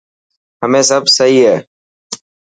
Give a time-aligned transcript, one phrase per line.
[0.61, 1.55] همي سب سهي هي؟